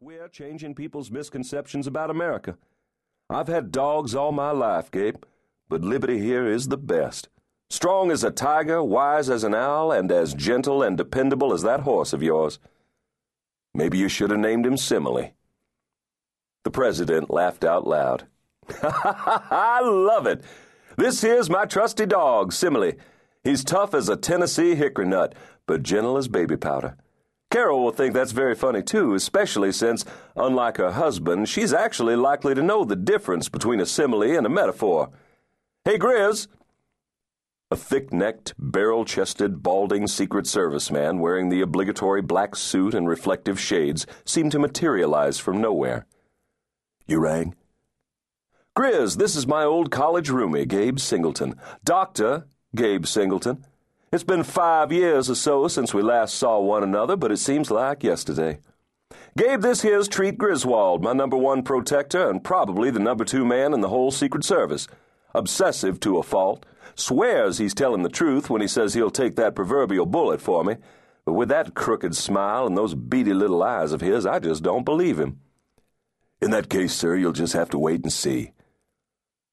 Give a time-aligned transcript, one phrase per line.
[0.00, 2.56] we're changing people's misconceptions about America.
[3.28, 5.16] I've had dogs all my life, Gabe,
[5.68, 7.28] but Liberty here is the best.
[7.68, 11.80] Strong as a tiger, wise as an owl, and as gentle and dependable as that
[11.80, 12.60] horse of yours.
[13.74, 15.32] Maybe you should have named him Simile.
[16.62, 18.26] The president laughed out loud.
[18.82, 20.42] I love it.
[20.96, 22.92] This here's my trusty dog, Simile.
[23.42, 25.34] He's tough as a Tennessee hickory nut,
[25.66, 26.96] but gentle as baby powder.
[27.50, 30.04] Carol will think that's very funny too, especially since,
[30.36, 34.50] unlike her husband, she's actually likely to know the difference between a simile and a
[34.50, 35.10] metaphor.
[35.84, 36.48] Hey, Grizz!
[37.70, 43.08] A thick necked, barrel chested, balding Secret Service man wearing the obligatory black suit and
[43.08, 46.06] reflective shades seemed to materialize from nowhere.
[47.06, 47.54] You rang?
[48.76, 51.56] Grizz, this is my old college roomie, Gabe Singleton.
[51.84, 53.64] Doctor Gabe Singleton.
[54.10, 57.70] It's been five years or so since we last saw one another, but it seems
[57.70, 58.60] like yesterday.
[59.36, 63.74] Gabe, this here's Treat Griswold, my number one protector and probably the number two man
[63.74, 64.88] in the whole Secret Service.
[65.34, 66.64] Obsessive to a fault.
[66.94, 70.76] Swears he's telling the truth when he says he'll take that proverbial bullet for me.
[71.26, 74.84] But with that crooked smile and those beady little eyes of his, I just don't
[74.84, 75.40] believe him.
[76.40, 78.52] In that case, sir, you'll just have to wait and see.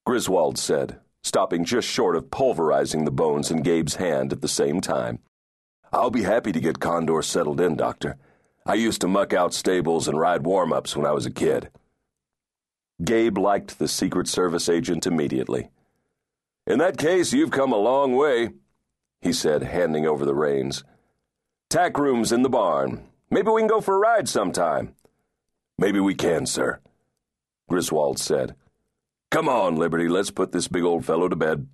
[0.06, 4.80] Griswold said, stopping just short of pulverizing the bones in Gabe's hand at the same
[4.80, 5.18] time.
[5.92, 8.18] I'll be happy to get Condor settled in, Doctor.
[8.64, 11.70] I used to muck out stables and ride warm ups when I was a kid.
[13.04, 15.70] Gabe liked the Secret Service agent immediately.
[16.68, 18.52] In that case, you've come a long way,
[19.20, 20.84] he said, handing over the reins.
[21.72, 23.04] Tack room's in the barn.
[23.32, 24.94] Maybe we can go for a ride sometime.
[25.80, 26.82] Maybe we can, sir,
[27.68, 28.56] Griswold said.
[29.36, 31.68] Come on, Liberty, let's put this big old fellow to bed.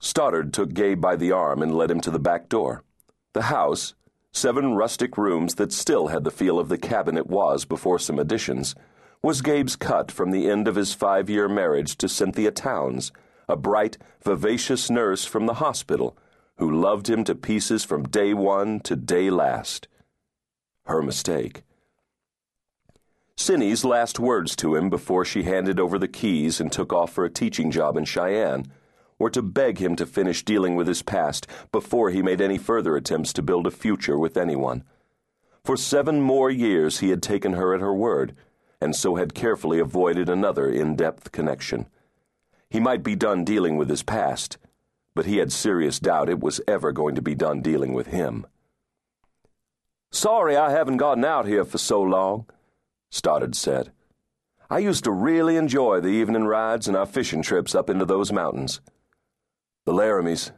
[0.00, 2.84] Stoddard took Gabe by the arm and led him to the back door.
[3.32, 3.94] The house,
[4.32, 8.18] seven rustic rooms that still had the feel of the cabin it was before some
[8.18, 8.74] additions,
[9.22, 13.10] was Gabe's cut from the end of his five year marriage to Cynthia Towns,
[13.48, 16.18] a bright, vivacious nurse from the hospital
[16.58, 19.88] who loved him to pieces from day one to day last.
[20.84, 21.62] Her mistake.
[23.36, 27.24] Cindy's last words to him before she handed over the keys and took off for
[27.24, 28.66] a teaching job in Cheyenne
[29.18, 32.96] were to beg him to finish dealing with his past before he made any further
[32.96, 34.82] attempts to build a future with anyone.
[35.64, 38.34] For seven more years he had taken her at her word,
[38.80, 41.86] and so had carefully avoided another in depth connection.
[42.68, 44.58] He might be done dealing with his past,
[45.14, 48.44] but he had serious doubt it was ever going to be done dealing with him.
[50.10, 52.46] Sorry I haven't gotten out here for so long.
[53.12, 53.92] Stoddard said.
[54.70, 58.32] I used to really enjoy the evening rides and our fishing trips up into those
[58.32, 58.80] mountains.
[59.84, 60.50] The Laramies.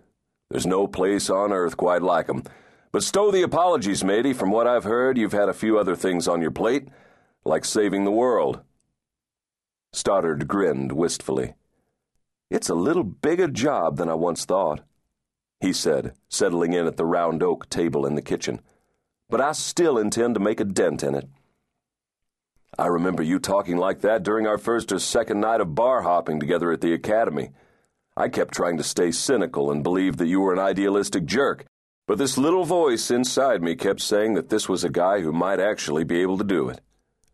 [0.51, 2.45] There's no place on earth quite like 'em.
[2.93, 4.33] But stow the apologies, matey.
[4.33, 6.89] From what I've heard, you've had a few other things on your plate,
[7.45, 8.61] like saving the world.
[9.93, 11.55] Stoddard grinned wistfully.
[12.51, 14.83] It's a little bigger job than I once thought,
[15.61, 18.61] he said, settling in at the round oak table in the kitchen.
[19.29, 21.29] But I still intend to make a dent in it.
[22.79, 26.41] I remember you talking like that during our first or second night of bar hopping
[26.41, 27.51] together at the academy.
[28.17, 31.65] I kept trying to stay cynical and believe that you were an idealistic jerk,
[32.07, 35.61] but this little voice inside me kept saying that this was a guy who might
[35.61, 36.81] actually be able to do it.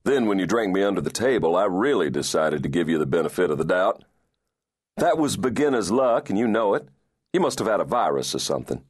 [0.04, 3.06] Then, when you drank me under the table, I really decided to give you the
[3.06, 4.04] benefit of the doubt.
[4.96, 6.88] That was beginner's luck, and you know it.
[7.32, 8.82] You must have had a virus or something.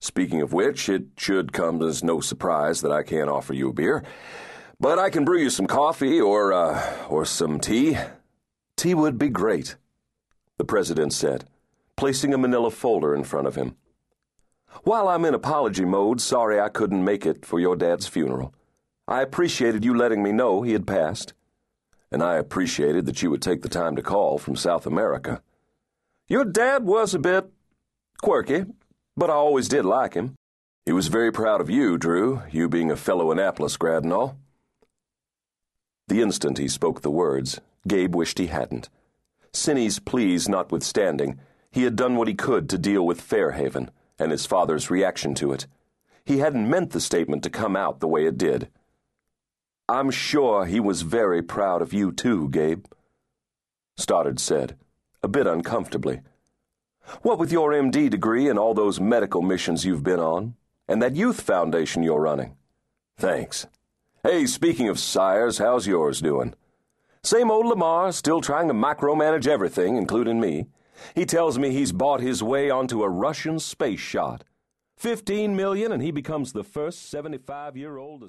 [0.00, 3.72] Speaking of which, it should come as no surprise that I can't offer you a
[3.72, 4.04] beer.
[4.80, 7.98] But I can brew you some coffee or, uh, or some tea.
[8.76, 9.74] Tea would be great,
[10.56, 11.46] the president said,
[11.96, 13.74] placing a manila folder in front of him.
[14.84, 18.54] While I'm in apology mode, sorry I couldn't make it for your dad's funeral.
[19.08, 21.32] I appreciated you letting me know he had passed.
[22.12, 25.42] And I appreciated that you would take the time to call from South America.
[26.28, 27.50] Your dad was a bit
[28.22, 28.64] quirky,
[29.16, 30.36] but I always did like him.
[30.86, 34.36] He was very proud of you, Drew, you being a fellow Annapolis grad and all.
[36.08, 38.88] The instant he spoke the words, Gabe wished he hadn't.
[39.52, 41.38] Cindy's pleas notwithstanding,
[41.70, 45.52] he had done what he could to deal with Fairhaven and his father's reaction to
[45.52, 45.66] it.
[46.24, 48.68] He hadn't meant the statement to come out the way it did.
[49.88, 52.84] I'm sure he was very proud of you, too, Gabe,
[53.96, 54.76] Stoddard said,
[55.22, 56.20] a bit uncomfortably.
[57.22, 60.54] What with your MD degree and all those medical missions you've been on,
[60.86, 62.56] and that youth foundation you're running?
[63.16, 63.66] Thanks.
[64.24, 66.54] Hey, speaking of sires, how's yours doing?
[67.22, 70.66] Same old Lamar, still trying to micromanage everything, including me.
[71.14, 74.42] He tells me he's bought his way onto a Russian space shot.
[74.96, 78.24] Fifteen million, and he becomes the first 75 year old